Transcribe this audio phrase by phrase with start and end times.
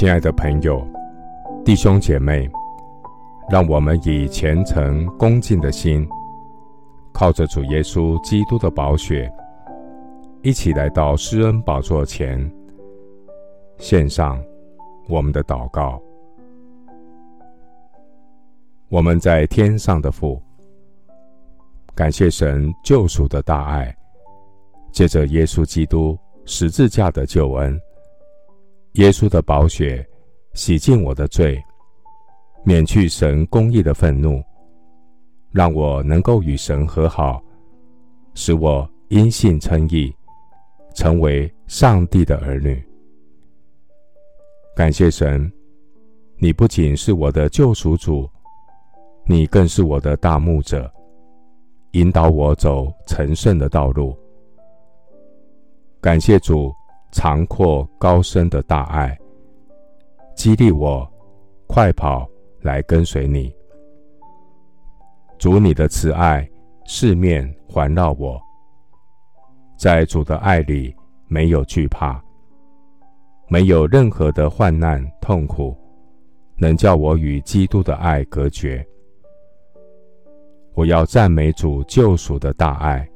[0.00, 0.82] 亲爱的朋友、
[1.62, 2.50] 弟兄姐妹，
[3.50, 6.08] 让我们以虔诚恭敬的心，
[7.12, 9.30] 靠着主耶稣基督的宝血，
[10.40, 12.50] 一起来到施恩宝座前，
[13.76, 14.42] 献上
[15.06, 16.00] 我们的祷告。
[18.88, 20.40] 我们在天上的父，
[21.94, 23.94] 感谢神救赎的大爱，
[24.92, 27.78] 借着耶稣基督十字架的救恩，
[28.94, 30.04] 耶稣的宝血
[30.54, 31.62] 洗净我的罪，
[32.64, 34.42] 免去神公义的愤怒，
[35.52, 37.42] 让我能够与神和好，
[38.34, 40.12] 使我因信称义，
[40.94, 42.82] 成为上帝的儿女。
[44.74, 45.50] 感谢神，
[46.38, 48.28] 你不仅是我的救赎主。
[49.26, 50.90] 你更是我的大牧者，
[51.92, 54.16] 引导我走成圣的道路。
[56.00, 56.74] 感谢主
[57.12, 59.18] 长阔高深的大爱，
[60.34, 61.08] 激励我
[61.66, 62.28] 快跑
[62.60, 63.52] 来跟随你。
[65.38, 66.48] 主，你的慈爱
[66.86, 68.40] 四面环绕我，
[69.76, 70.94] 在主的爱里
[71.26, 72.22] 没有惧怕，
[73.48, 75.76] 没有任何的患难痛苦
[76.56, 78.86] 能叫我与基督的爱隔绝。
[80.74, 83.08] 我要赞美主救赎的大爱，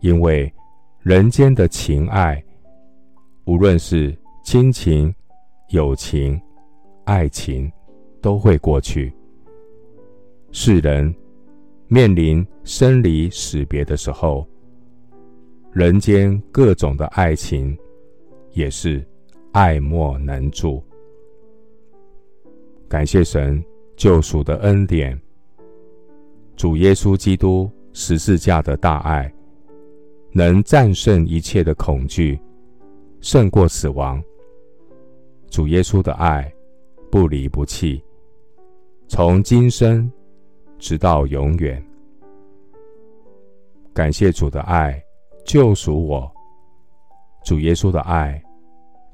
[0.00, 0.52] 因为
[1.00, 2.42] 人间的情爱，
[3.46, 5.14] 无论是亲情、
[5.68, 6.40] 友情、
[7.04, 7.70] 爱情，
[8.20, 9.12] 都会过去。
[10.50, 11.14] 世人
[11.86, 14.44] 面临生离死别的时候，
[15.70, 17.78] 人间各种的爱情
[18.50, 19.06] 也是
[19.52, 20.82] 爱莫能助。
[22.88, 23.64] 感谢神
[23.96, 25.16] 救赎的恩典。
[26.56, 29.32] 主耶稣基督十字架的大爱，
[30.32, 32.40] 能战胜一切的恐惧，
[33.26, 34.22] 胜过死亡。
[35.50, 36.48] 主耶稣的爱
[37.10, 38.00] 不离不弃，
[39.08, 40.08] 从今生
[40.78, 41.84] 直到永远。
[43.92, 45.02] 感谢主的爱
[45.44, 46.30] 救赎我，
[47.44, 48.40] 主耶稣的爱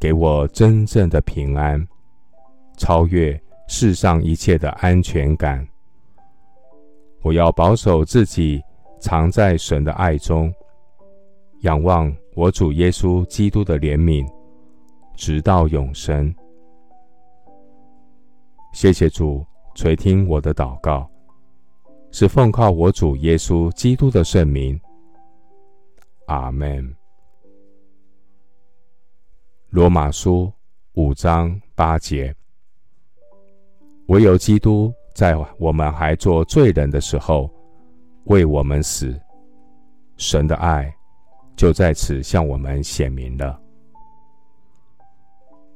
[0.00, 1.80] 给我真正的平安，
[2.78, 5.64] 超越世上一切的安全感。
[7.22, 8.60] 我要保守自己，
[9.00, 10.52] 藏在神的爱中，
[11.60, 14.26] 仰望我主耶稣基督的怜悯，
[15.14, 16.34] 直到永生。
[18.72, 19.44] 谢谢主
[19.74, 21.10] 垂听我的祷告，
[22.10, 24.80] 是奉靠我主耶稣基督的圣名。
[26.26, 26.94] 阿门。
[29.68, 30.52] 罗马书
[30.94, 32.34] 五章八节，
[34.06, 34.92] 唯有基督。
[35.12, 37.50] 在我们还做罪人的时候，
[38.24, 39.20] 为我们死，
[40.16, 40.90] 神的爱
[41.60, 43.60] 就在此向我们显明了。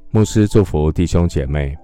[0.09, 1.77] 牧师祝福弟兄姐妹，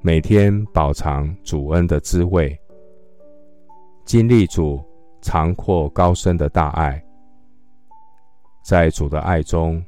[0.00, 2.60] 每天饱尝主恩的滋味，
[4.04, 4.84] 经历主
[5.22, 7.00] 长阔高深的大爱，
[8.64, 9.80] 在主的爱中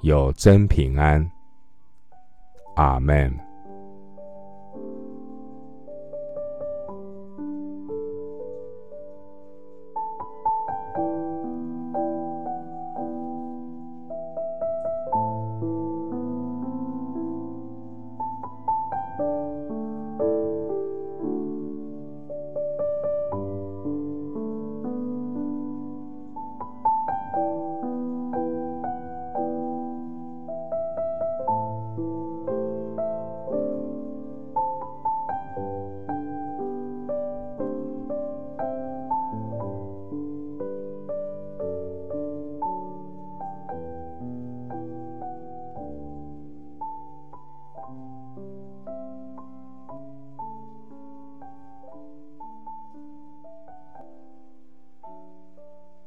[0.00, 1.22] 有真平安。
[2.76, 3.45] 阿门。